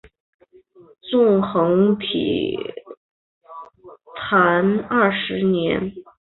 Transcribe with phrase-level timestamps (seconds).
[1.11, 2.57] 纵横体
[4.15, 5.93] 坛二十年。